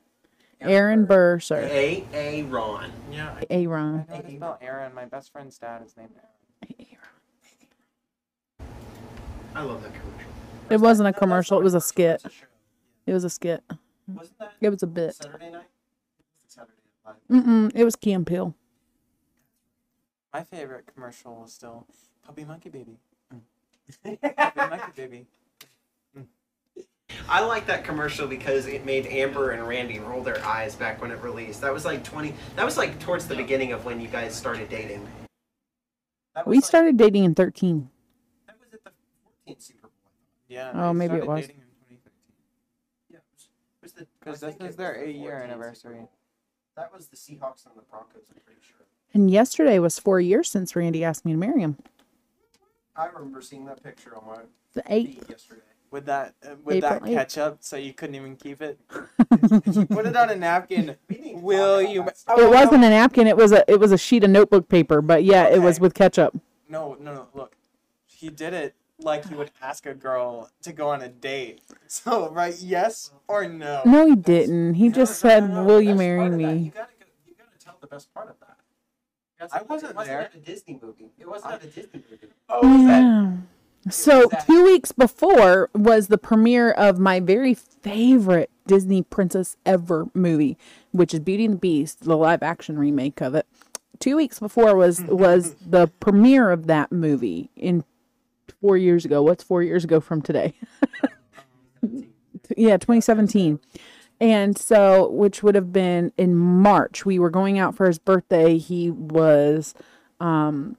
[0.61, 1.61] Aaron Burr, Sir.
[1.71, 2.91] A A Ron.
[3.11, 3.31] Yeah.
[3.35, 3.97] I- I Aaron.
[3.99, 4.95] know how to spell Aaron.
[4.95, 6.99] My best friend's dad is named Aaron.
[9.55, 10.31] I love that commercial.
[10.71, 11.61] It wasn't a commercial.
[11.61, 12.23] It was a skit.
[13.07, 13.63] It was a skit.
[14.09, 15.15] Wasn't that It was a bit.
[15.15, 15.67] Saturday night?
[16.47, 16.73] Saturday
[17.05, 17.73] Night Mm-mm.
[17.75, 18.55] It was Key and Peele.
[20.33, 21.87] My favorite commercial is still
[22.25, 22.99] Puppy Monkey Baby.
[23.33, 24.21] Mm.
[24.37, 25.27] Puppy Monkey Baby.
[27.29, 31.11] I like that commercial because it made Amber and Randy roll their eyes back when
[31.11, 31.61] it released.
[31.61, 34.69] That was like 20 That was like towards the beginning of when you guys started
[34.69, 35.07] dating.
[36.47, 37.89] We like- started dating in 13.
[38.47, 38.91] That was at the
[39.51, 39.91] 14th Super Bowl.
[40.49, 40.71] Yeah.
[40.75, 41.41] Oh, maybe it was.
[41.47, 42.13] dating in 2013.
[43.11, 43.23] Yeah, it
[43.83, 46.07] it was Because this is it their eight year anniversary.
[46.77, 48.85] That was the Seahawks and the Broncos, I'm pretty sure.
[49.15, 51.79] And yesterday was four years since Randy asked me to marry him.
[52.95, 54.43] I remember seeing that picture on my
[54.75, 55.31] The feed 8th.
[55.31, 55.61] yesterday.
[55.91, 57.17] With that, uh, with that April eighth.
[57.19, 58.79] ketchup, so you couldn't even keep it.
[59.73, 60.97] you put it on a napkin.
[61.09, 62.01] We need to Will you?
[62.03, 62.43] about ma- that.
[62.43, 63.27] Oh, It wasn't a napkin.
[63.27, 65.01] It was a it was a sheet of notebook paper.
[65.01, 66.37] But yeah, it was with ketchup.
[66.69, 67.29] No, no, no.
[67.35, 67.55] Look,
[68.07, 71.61] he did it like he would ask a girl to go on a date.
[71.89, 72.55] So, right?
[72.59, 73.83] Yes or no?
[73.87, 74.75] No, he didn't.
[74.75, 76.71] He No, just no, said, no, no, "Will you marry part of that, me?" You
[76.73, 78.57] gotta, go, you gotta tell the best part of that.
[79.39, 80.21] That's I not- wasn't it wasn't there.
[80.23, 81.11] at a Disney movie.
[81.17, 82.27] It wasn't at a Disney movie.
[82.49, 83.01] Oh, is that?
[83.03, 83.33] Yeah.
[83.91, 90.59] So two weeks before was the premiere of my very favorite Disney princess ever movie,
[90.91, 93.47] which is Beauty and the Beast, the live action remake of it.
[94.01, 97.85] Two weeks before was was the premiere of that movie in
[98.61, 99.23] four years ago.
[99.23, 100.55] What's four years ago from today?
[102.57, 103.61] yeah, 2017.
[104.19, 108.57] And so, which would have been in March, we were going out for his birthday.
[108.57, 109.75] He was,
[110.21, 110.79] um,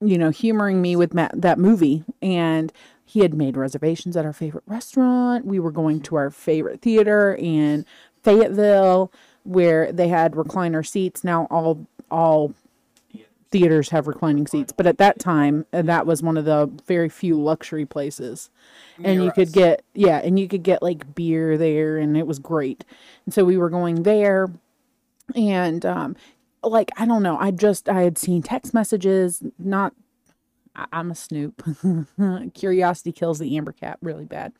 [0.00, 2.04] you know, humoring me with that movie.
[2.22, 2.72] And
[3.04, 5.46] He had made reservations at our favorite restaurant.
[5.46, 7.86] We were going to our favorite theater in
[8.22, 9.10] Fayetteville
[9.44, 11.24] where they had recliner seats.
[11.24, 12.52] Now all all
[13.50, 17.08] theaters have reclining seats, but at that time, uh, that was one of the very
[17.08, 18.50] few luxury places.
[19.02, 19.54] And you could us.
[19.54, 22.84] get yeah, and you could get like beer there and it was great.
[23.24, 24.50] And so we were going there
[25.34, 26.16] and um
[26.70, 29.94] like I don't know, I just I had seen text messages, not
[30.78, 31.62] I, I'm a snoop.
[32.54, 34.52] Curiosity kills the amber cat really bad.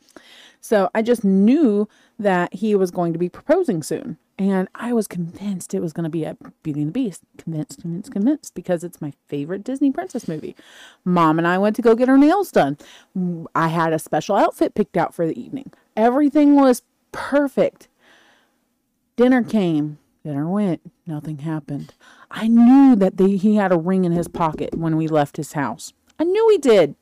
[0.61, 1.87] So I just knew
[2.19, 4.17] that he was going to be proposing soon.
[4.37, 7.23] And I was convinced it was going to be at Beauty and the Beast.
[7.37, 10.55] Convinced, convinced, convinced, because it's my favorite Disney princess movie.
[11.03, 12.77] Mom and I went to go get our nails done.
[13.53, 15.73] I had a special outfit picked out for the evening.
[15.97, 17.89] Everything was perfect.
[19.17, 21.93] Dinner came, dinner went, nothing happened.
[22.29, 25.53] I knew that they, he had a ring in his pocket when we left his
[25.53, 25.93] house.
[26.19, 26.95] I knew he did.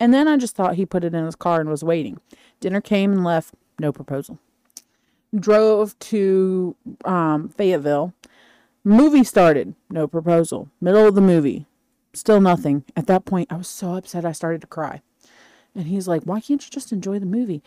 [0.00, 2.20] And then I just thought he put it in his car and was waiting.
[2.60, 4.38] Dinner came and left, no proposal.
[5.38, 8.14] Drove to um, Fayetteville.
[8.84, 10.70] Movie started, no proposal.
[10.80, 11.66] Middle of the movie,
[12.14, 12.84] still nothing.
[12.96, 15.02] At that point, I was so upset I started to cry.
[15.74, 17.62] And he's like, Why can't you just enjoy the movie?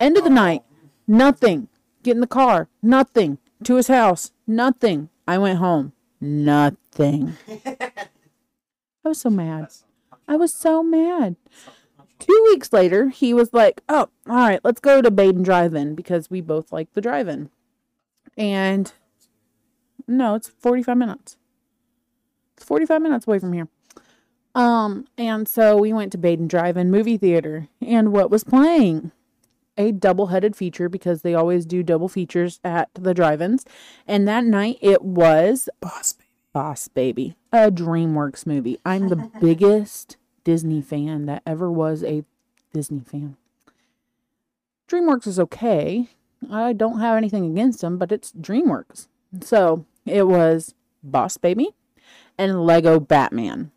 [0.00, 0.62] End of the night,
[1.06, 1.68] nothing.
[2.06, 3.38] Get in the car, nothing.
[3.64, 5.08] To his house, nothing.
[5.26, 7.32] I went home, nothing.
[7.48, 9.70] I was so mad.
[10.28, 11.34] I was so mad.
[12.20, 15.96] Two weeks later, he was like, Oh, all right, let's go to Baden Drive In
[15.96, 17.50] because we both like the drive in.
[18.36, 18.92] And
[20.06, 21.36] no, it's 45 minutes.
[22.56, 23.66] It's 45 minutes away from here.
[24.54, 27.66] Um, and so we went to Baden Drive In movie theater.
[27.84, 29.10] And what was playing?
[29.78, 33.64] A double headed feature because they always do double features at the drive ins.
[34.06, 36.26] And that night it was Boss baby.
[36.56, 38.78] Boss Baby, a DreamWorks movie.
[38.82, 42.24] I'm the biggest Disney fan that ever was a
[42.72, 43.36] Disney fan.
[44.88, 46.08] DreamWorks is okay.
[46.50, 49.08] I don't have anything against them, but it's DreamWorks.
[49.42, 51.74] So it was Boss Baby
[52.38, 53.70] and Lego Batman.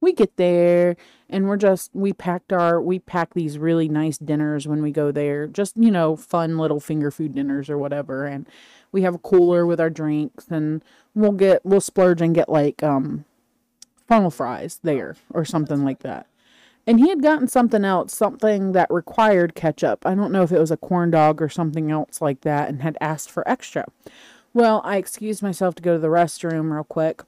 [0.00, 0.96] We get there
[1.28, 5.10] and we're just we packed our we pack these really nice dinners when we go
[5.10, 5.46] there.
[5.46, 8.46] Just, you know, fun little finger food dinners or whatever and
[8.92, 10.82] we have a cooler with our drinks and
[11.14, 13.24] we'll get we'll splurge and get like um
[14.06, 16.26] funnel fries there or something like that.
[16.86, 20.06] And he had gotten something else, something that required ketchup.
[20.06, 22.80] I don't know if it was a corn dog or something else like that and
[22.80, 23.84] had asked for extra.
[24.54, 27.22] Well, I excused myself to go to the restroom real quick.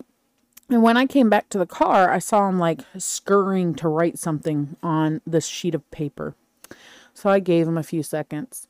[0.71, 4.19] And when I came back to the car, I saw him like scurrying to write
[4.19, 6.37] something on this sheet of paper.
[7.13, 8.69] So I gave him a few seconds.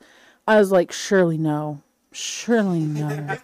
[0.49, 1.83] I was like, surely no.
[2.11, 3.37] Surely no.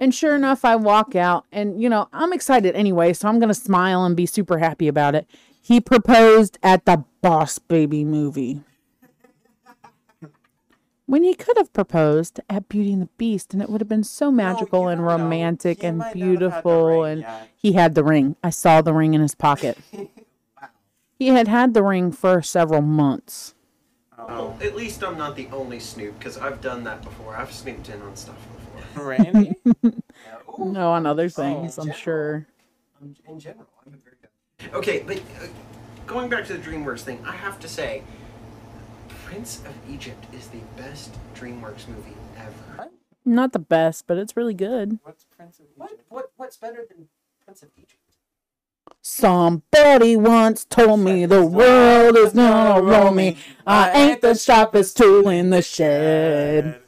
[0.00, 3.48] and sure enough, I walk out and, you know, I'm excited anyway, so I'm going
[3.48, 5.28] to smile and be super happy about it.
[5.60, 8.62] He proposed at the Boss Baby movie.
[11.06, 14.02] When he could have proposed at Beauty and the Beast, and it would have been
[14.04, 15.06] so magical you and know.
[15.06, 17.04] romantic He and might not have had the beautiful.
[17.04, 17.48] And yet.
[17.56, 18.34] he had the ring.
[18.42, 19.78] I saw the ring in his pocket.
[21.18, 23.54] He had had the ring for several months.
[24.18, 27.34] Well, at least I'm not the only snoop because I've done that before.
[27.34, 28.36] I've snooped in on stuff
[28.92, 29.04] before.
[29.08, 29.54] Randy?
[30.58, 31.98] No, on other things, I'm general.
[31.98, 32.46] sure.
[33.02, 34.74] Um, in general, I'm a very good.
[34.74, 35.46] Okay, but uh,
[36.06, 38.02] going back to the DreamWorks thing, I have to say,
[39.26, 42.90] Prince of Egypt is the best DreamWorks movie ever.
[43.24, 45.00] Not the best, but it's really good.
[45.02, 46.04] What's Prince of Egypt?
[46.08, 46.30] What?
[46.36, 47.08] What's better than
[47.44, 47.98] Prince of Egypt?
[49.02, 53.36] Somebody once told me the world is gonna roll me.
[53.66, 56.80] I ain't the sharpest tool in the shed.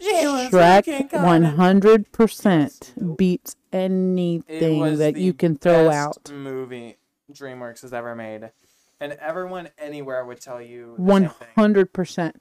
[0.00, 6.14] Shrek 100% beats anything that you can throw out.
[6.24, 6.36] best out.
[6.36, 6.96] movie
[7.32, 8.52] DreamWorks has ever made,
[9.00, 11.48] and everyone anywhere would tell you same thing.
[11.56, 12.34] 100%.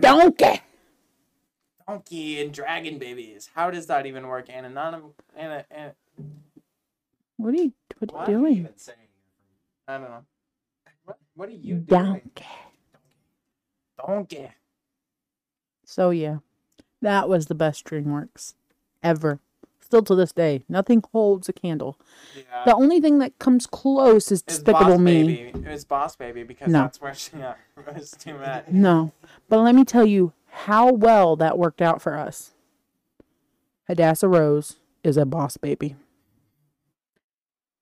[0.00, 0.62] Donkey!
[1.86, 3.50] Donkey and dragon babies.
[3.54, 4.48] How does that even work?
[4.50, 5.94] Anna, non, Anna, Anna,
[7.36, 8.56] What are you, what are What you are doing?
[8.58, 8.98] even saying?
[9.86, 10.24] I don't know.
[11.04, 11.86] What, what are you doing?
[11.86, 12.46] Donkey.
[14.04, 14.48] Donkey.
[15.84, 16.38] So yeah,
[17.02, 18.54] that was the best DreamWorks
[19.02, 19.38] ever.
[19.86, 21.96] Still to this day, nothing holds a candle.
[22.36, 22.64] Yeah.
[22.64, 25.22] The only thing that comes close is It's Despicable Boss Me.
[25.22, 25.58] Baby.
[25.64, 26.80] It was Boss Baby because No.
[26.80, 28.74] that's where she uh, got was too mad.
[28.74, 29.12] No,
[29.48, 32.50] but let me tell you how well that worked out for us.
[33.86, 35.94] Hadassah Rose is a boss baby.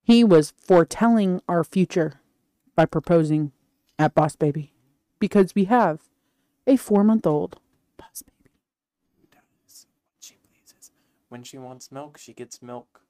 [0.03, 2.19] He was foretelling our future
[2.75, 3.51] by proposing
[3.97, 4.73] at Boss Baby
[5.17, 6.01] because we have
[6.67, 7.59] a four month old
[7.97, 8.51] Boss Baby.
[9.31, 10.91] Does what she pleases.
[11.35, 13.01] When she wants milk, she gets milk.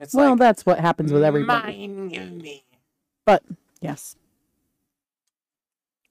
[0.00, 1.86] It's well, like that's what happens with everybody.
[1.86, 2.64] Mine, you, me.
[3.82, 4.16] Yes.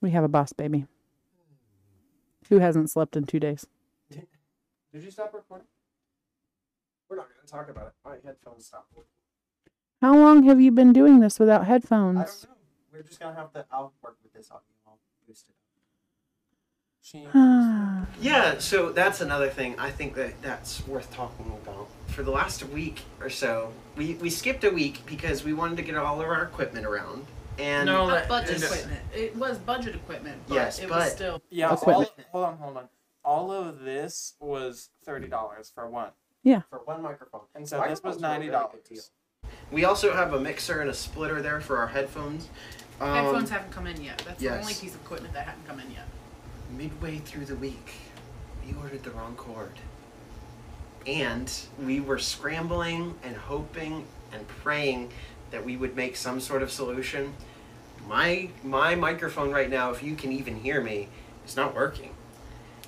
[0.00, 0.86] We have a boss baby
[2.48, 3.66] who hasn't slept in two days.
[4.12, 5.66] Did you stop recording?
[7.08, 7.92] We're not going to talk about it.
[8.04, 8.92] My headphones stopped.
[8.94, 9.10] working.
[10.00, 12.18] How long have you been doing this without I headphones?
[12.18, 12.56] don't know.
[12.92, 13.66] We're just gonna have to.
[13.72, 14.62] I'll work with this audio.
[14.86, 15.56] I'll boost it.
[17.10, 17.26] She.
[17.34, 21.88] Ah, Yeah, so that's another thing I think that that's worth talking about.
[22.08, 25.82] For the last week or so, we, we skipped a week because we wanted to
[25.82, 27.26] get all of our equipment around.
[27.58, 29.00] And No, that- budget it's- equipment.
[29.14, 31.42] It was budget equipment, but Yes, it but- was still.
[31.50, 32.88] yeah, all, hold on, hold on.
[33.24, 36.10] All of this was $30 for one.
[36.42, 36.62] Yeah.
[36.70, 37.42] For one microphone.
[37.54, 38.50] And so this was Microphones were a $90.
[38.50, 39.02] really good deal.
[39.72, 42.48] We also have a mixer and a splitter there for our headphones.
[43.00, 44.22] Um, Headphones haven't come in yet.
[44.26, 46.04] That's the only piece of equipment that hadn't come in yet.
[46.76, 47.92] Midway through the week,
[48.66, 49.72] we ordered the wrong cord.
[51.06, 51.50] And
[51.82, 55.10] we were scrambling and hoping and praying
[55.50, 57.34] that we would make some sort of solution.
[58.06, 61.08] My my microphone right now, if you can even hear me,
[61.46, 62.14] is not working.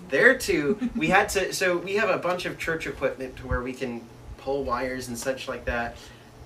[0.08, 3.62] There too, we had to so we have a bunch of church equipment to where
[3.62, 4.06] we can
[4.38, 5.96] pull wires and such like that.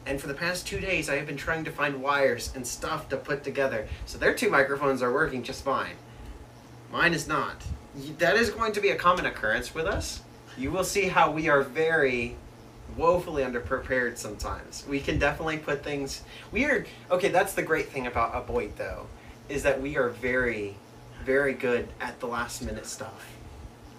[0.07, 3.09] And for the past two days, I have been trying to find wires and stuff
[3.09, 3.88] to put together.
[4.05, 5.96] So their two microphones are working just fine.
[6.97, 7.63] Mine is not.
[8.17, 10.23] That is going to be a common occurrence with us.
[10.57, 12.37] You will see how we are very
[12.97, 14.83] woefully underprepared sometimes.
[14.89, 16.23] We can definitely put things.
[16.53, 17.29] We are okay.
[17.29, 19.09] That's the great thing about a Boyd though,
[19.51, 20.75] is that we are very,
[21.23, 23.31] very good at the last minute stuff.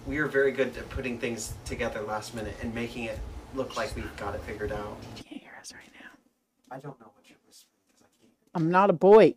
[0.04, 3.20] We are very good at putting things together last minute and making it
[3.54, 4.96] look like we've got it figured out.
[5.16, 6.76] you can't hear us right now.
[6.76, 8.32] I don't know what you're whispering because I can't.
[8.56, 9.36] I'm not a boy.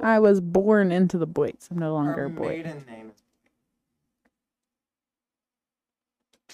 [0.00, 0.16] Technically, you are.
[0.16, 1.68] I was born into the boys.
[1.70, 2.48] I'm no Her longer a boy.
[2.48, 3.22] maiden name is.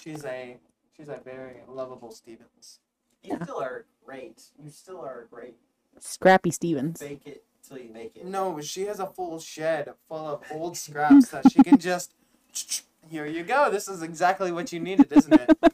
[0.01, 0.57] She's a
[0.95, 2.79] she's a very lovable Stevens.
[3.23, 3.43] You Yeah.
[3.43, 4.41] still are great.
[4.63, 5.55] You still are great.
[5.99, 6.99] Scrappy Stevens.
[6.99, 8.25] Fake it till you make it.
[8.25, 12.13] No, she has a full shed full of old scraps that she can just.
[13.09, 13.71] Here you go.
[13.71, 15.57] This is exactly what you needed, isn't it?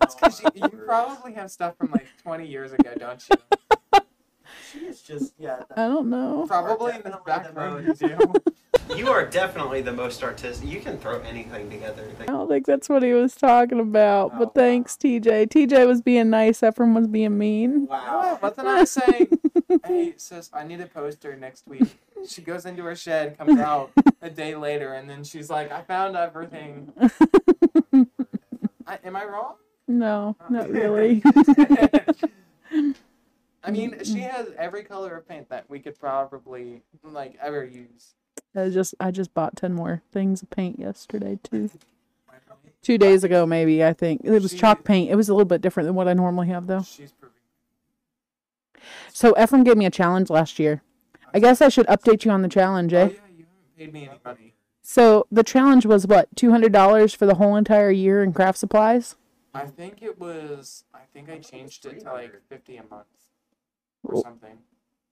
[0.00, 3.36] Because you, you probably have stuff from like 20 years ago, don't you?
[4.70, 5.62] She is just yeah.
[5.76, 6.44] I don't know.
[6.46, 8.36] Probably in the Definitely back the room,
[8.96, 10.68] you are definitely the most artistic.
[10.68, 12.08] You can throw anything together.
[12.20, 14.38] I don't think that's what he was talking about.
[14.38, 15.48] But oh, thanks, TJ.
[15.48, 16.62] TJ was being nice.
[16.62, 17.86] Ephraim was being mean.
[17.86, 18.38] Wow.
[18.40, 19.38] wasn't I saying,
[19.84, 21.98] hey, sis, I need a poster next week?
[22.28, 23.90] She goes into her shed, comes out
[24.22, 26.92] a day later, and then she's like, I found everything.
[28.86, 29.54] I, am I wrong?
[29.88, 31.22] No, not really.
[33.62, 38.14] I mean, she has every color of paint that we could probably like ever use.
[38.56, 41.70] I just I just bought ten more things of paint yesterday too.
[42.82, 45.10] Two days ago, maybe I think it was She- chalk paint.
[45.10, 46.82] It was a little bit different than what I normally have, though.
[46.82, 47.12] She's.
[49.12, 50.82] So Ephraim gave me a challenge last year.
[51.34, 53.00] I guess I should update you on the challenge, Oh eh?
[53.04, 54.54] yeah, you haven't paid me any money.
[54.82, 58.56] So the challenge was what two hundred dollars for the whole entire year in craft
[58.58, 59.14] supplies.
[59.52, 60.84] I think it was.
[60.94, 63.04] I think I changed it to like fifty a month
[64.04, 64.58] or something.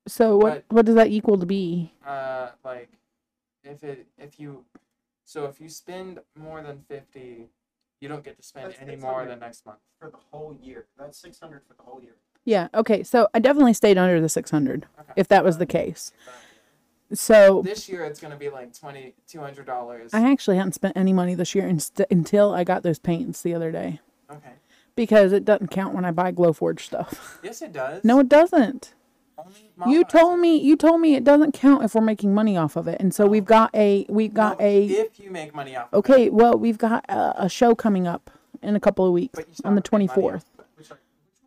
[0.06, 1.92] So what what does that equal to be?
[2.06, 2.88] Uh, like
[3.64, 4.64] if it if you,
[5.24, 7.48] so if you spend more than fifty,
[8.00, 9.78] you don't get to spend That's any more the next month.
[10.00, 10.86] for the whole year.
[10.98, 12.14] That's six hundred for the whole year.
[12.44, 12.68] Yeah.
[12.72, 13.02] Okay.
[13.02, 15.12] So I definitely stayed under the six hundred, Okay.
[15.16, 16.12] if that was the case.
[17.12, 20.12] So This year it's gonna be like twenty two hundred dollars.
[20.14, 23.54] I actually hadn't spent any money this year inst- until I got those paints the
[23.54, 24.52] other day Okay.
[24.98, 27.38] Because it doesn't count when I buy Glowforge stuff.
[27.40, 28.02] Yes, it does.
[28.02, 28.94] No, it doesn't.
[29.86, 32.88] You told me you told me it doesn't count if we're making money off of
[32.88, 35.92] it, and so we've got a we've got No, a If you make money off.
[35.92, 36.30] of it, okay.
[36.30, 38.28] Well, we've got a, a show coming up
[38.60, 40.44] in a couple of weeks on the twenty fourth.
[40.58, 40.98] off Which, are,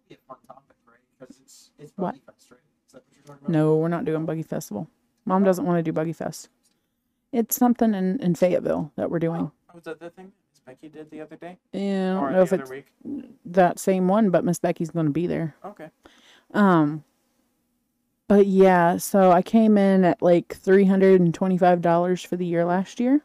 [0.07, 0.95] be a fun topic, right?
[1.19, 2.15] Because it's it's What?
[2.25, 2.59] Fest, right?
[2.87, 3.51] Is that what you're talking about?
[3.51, 4.87] No, we're not doing Buggy Festival.
[5.25, 5.45] Mom oh.
[5.45, 6.47] doesn't want to do Buggy Fest.
[7.33, 9.51] It's something in, in Fayetteville that we're doing.
[9.69, 10.31] Oh, was that the thing
[10.65, 11.57] Becky did the other day?
[11.73, 12.85] Yeah, I or don't the know if it's week?
[13.45, 15.55] that same one, but Miss Becky's going to be there.
[15.65, 15.89] Okay.
[16.53, 17.03] Um,
[18.27, 22.45] but yeah, so I came in at like three hundred and twenty-five dollars for the
[22.45, 23.21] year last year.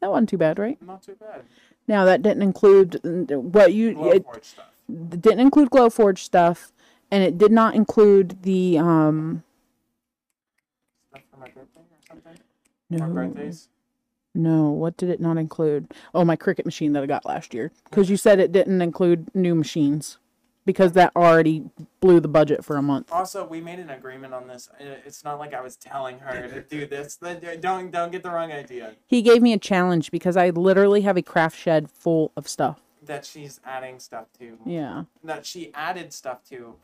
[0.00, 0.80] That wasn't too bad, right?
[0.82, 1.42] Not too bad.
[1.86, 4.66] Now that didn't include what you it stuff.
[4.88, 6.72] didn't include Glowforge stuff,
[7.10, 9.42] and it did not include the um
[11.10, 12.38] Stuff for my birthday or something.
[12.90, 13.68] no Or birthdays.
[14.34, 15.92] No what did it not include?
[16.14, 19.34] Oh, my Cricut machine that I got last year because you said it didn't include
[19.34, 20.18] new machines
[20.66, 21.64] because that already
[22.00, 23.10] blew the budget for a month.
[23.10, 24.68] Also, we made an agreement on this.
[24.78, 27.18] It's not like I was telling her to do this.
[27.60, 28.94] Don't don't get the wrong idea.
[29.06, 32.80] He gave me a challenge because I literally have a craft shed full of stuff.
[33.02, 34.58] that she's adding stuff to.
[34.66, 35.04] Yeah.
[35.24, 36.74] That she added stuff to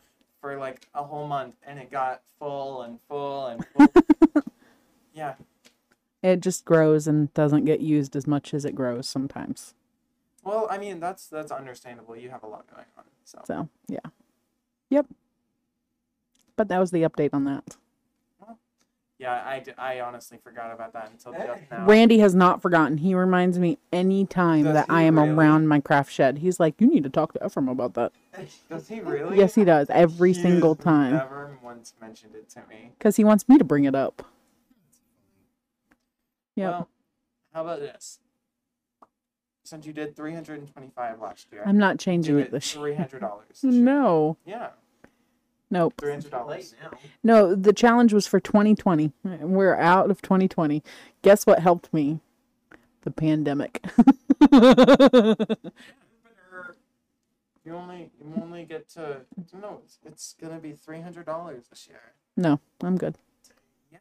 [0.40, 4.42] for like a whole month and it got full and full and full.
[5.14, 5.34] yeah.
[6.26, 9.74] It just grows and doesn't get used as much as it grows sometimes.
[10.42, 12.16] Well, I mean that's that's understandable.
[12.16, 13.04] You have a lot going on.
[13.24, 14.00] So So, yeah.
[14.90, 15.06] Yep.
[16.56, 17.76] But that was the update on that.
[19.20, 21.86] yeah, I, d- I honestly forgot about that until just now.
[21.86, 22.98] Randy has not forgotten.
[22.98, 25.30] He reminds me anytime Does that he I am really?
[25.30, 26.38] around my craft shed.
[26.38, 28.10] He's like, You need to talk to Ephraim about that.
[28.70, 29.38] Does he really?
[29.38, 29.88] Yes, he does.
[29.90, 31.12] Every He single has time.
[31.18, 32.90] Never once mentioned it to me.
[32.98, 34.26] Because he wants me to bring it up.
[36.56, 36.70] Yep.
[36.70, 36.88] Well,
[37.54, 38.18] how about this?
[39.64, 42.84] Since you did 325 last year, I'm not changing it this year.
[42.84, 43.30] $300.
[43.64, 44.36] No.
[44.44, 44.68] Yeah,
[45.70, 45.94] Nope.
[45.96, 46.74] $300.
[46.80, 46.90] Now.
[47.24, 49.12] No, the challenge was for 2020.
[49.24, 50.82] We're out of 2020.
[51.22, 52.20] Guess what helped me?
[53.02, 53.84] The pandemic.
[57.64, 59.22] You only you only get to
[59.60, 59.80] no.
[59.84, 61.98] It's, it's gonna be three hundred dollars this year.
[62.36, 63.16] no, I'm good.
[63.90, 63.98] Yeah.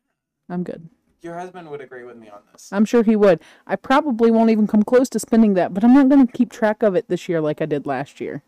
[0.50, 0.88] I'm good.
[1.22, 2.70] Your husband would agree with me on this.
[2.72, 3.40] I'm sure he would.
[3.66, 6.52] I probably won't even come close to spending that, but I'm not going to keep
[6.52, 8.44] track of it this year like I did last year.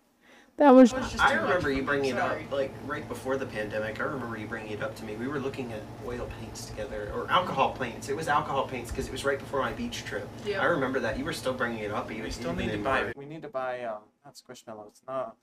[0.57, 2.73] That was It was just I too much remember you me, bringing it up, like
[2.87, 3.99] right before the pandemic.
[3.99, 5.15] I remember you bringing it up to me.
[5.15, 8.09] We were looking at oil paints together, or alcohol paints.
[8.09, 10.27] It was alcohol paints because it was right before my beach trip.
[10.45, 10.61] Yeah.
[10.61, 11.19] I remember that.
[11.19, 12.09] You were still bringing it up.
[12.11, 13.03] Even, we still even need to buy.
[13.03, 13.15] March.
[13.15, 15.01] We need to buy um not squishmallows.
[15.07, 15.33] No,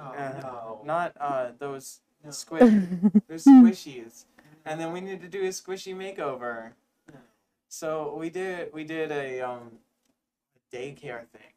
[0.00, 0.80] Oh, uh, no.
[0.86, 2.30] not uh those No.
[2.30, 2.72] squish.
[3.28, 4.24] There's squishies,
[4.64, 6.72] and then we need to do a squishy makeover.
[7.68, 9.78] So we did we did a um
[10.56, 11.52] a daycare thing,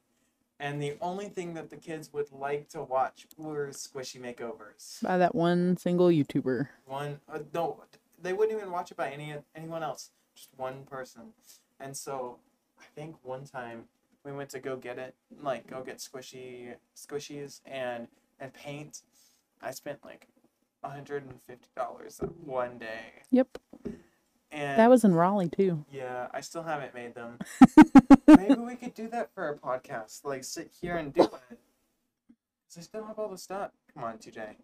[0.60, 5.02] and the only thing that the kids would like to watch were squishy makeovers.
[5.04, 6.70] by that one single YouTuber.
[6.86, 7.84] One uh, no,
[8.22, 10.12] they wouldn't even watch it by any anyone else.
[10.36, 11.34] Just one person,
[11.80, 12.38] and so
[12.80, 13.86] I think one time
[14.24, 18.08] we went to go get it, like go get squishy squishies and
[18.40, 19.02] and paint.
[19.62, 20.28] I spent like
[20.92, 23.58] hundred and fifty dollars one day, Yep.
[24.52, 25.86] and That was in Raleigh too.
[25.92, 26.28] yeah.
[26.34, 27.40] I still haven't made them.
[28.28, 30.24] Maybe we could do that for a podcast.
[30.24, 31.30] Like sit here and do it.
[31.30, 33.72] 'Cause I still have all the stuff.
[33.94, 34.56] Come on, TJ.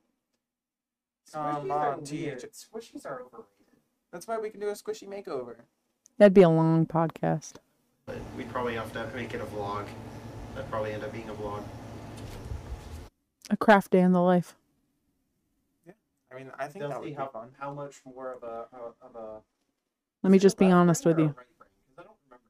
[1.31, 2.39] Come on, weird.
[2.39, 2.47] TJ.
[2.51, 3.47] Squishies are overrated.
[4.11, 5.55] That's why we can do a squishy makeover.
[6.17, 7.53] That'd be a long podcast.
[8.05, 9.85] But we'd probably have to make it a vlog.
[10.55, 11.63] That'd probably end up being a vlog.
[13.49, 14.55] A craft day in the life.
[16.31, 17.49] I mean, I think that would be how, fun.
[17.59, 18.65] how much more of a
[19.01, 19.41] of a.
[20.23, 21.27] Let me just be honest with you.
[21.29, 21.45] Because
[21.97, 22.45] I don't remember.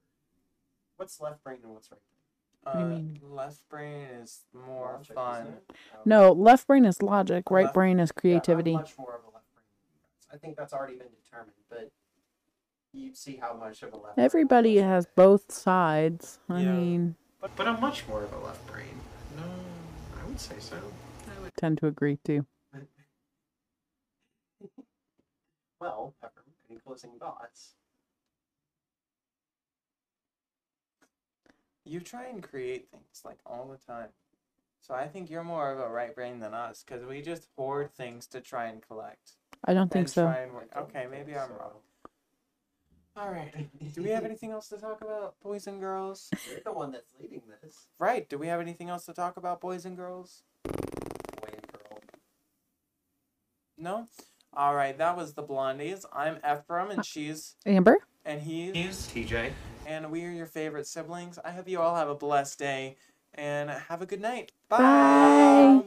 [0.97, 2.73] What's left brain and what's right brain?
[2.73, 3.19] do you Uh, mean?
[3.23, 5.41] Left brain is more Logic, fun.
[5.41, 5.63] isn't it?
[5.95, 5.97] Oh.
[6.05, 8.73] No, left brain is logic, right Left- brain is Yeah, I'm creativity.
[8.73, 9.65] much more of a left brain.
[9.73, 10.27] than you guys.
[10.31, 11.89] I think that's already been determined, but
[12.93, 14.15] you see how much of a left.
[14.15, 15.05] brain Everybody I was.
[15.05, 16.39] has both sides.
[16.49, 16.71] I Yeah.
[16.73, 18.99] mean, But but I'm much more of a left brain.
[19.37, 19.43] No,
[20.21, 20.75] I would say so.
[21.35, 22.45] I would- tend to agree too.
[25.81, 27.73] Well, Pepper, any closing thoughts?
[31.83, 34.09] You try and create things like all the time.
[34.79, 37.93] So I think you're more of a right brain than us because we just hoard
[37.95, 39.33] things to try and collect.
[39.65, 40.25] I don't think so.
[40.25, 40.71] Try and work.
[40.71, 41.55] Don't Okay, maybe I'm so.
[41.59, 41.71] wrong.
[43.17, 43.51] All right.
[43.93, 46.29] Do we have anything else to talk about, boys and girls?
[46.47, 47.87] You're the one that's leading this.
[47.97, 48.29] Right.
[48.29, 50.43] Do we have anything else to talk about, boys and girls?
[50.63, 52.01] Boy and girl.
[53.79, 54.07] No.
[54.53, 54.97] All right.
[54.97, 56.05] That was the Blondies.
[56.13, 57.97] I'm Ephraim, and she's Amber?
[58.25, 59.51] and he's He's TJ.
[59.87, 61.39] and we are your favorite siblings.
[61.43, 62.97] I hope you all have a blessed day
[63.33, 64.51] and have a good night.
[64.69, 64.77] Bye.
[64.79, 65.83] Bye.